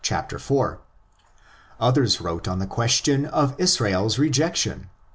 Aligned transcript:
others 1.79 2.19
wrote 2.21 2.47
on 2.47 2.57
the 2.57 2.65
question 2.65 3.23
of 3.23 3.53
Israel's 3.59 4.17
rejection 4.17 4.79
(ix. 4.79 4.89